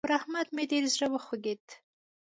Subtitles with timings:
[0.07, 1.65] پر احمد مې ډېر زړه وخوږېد.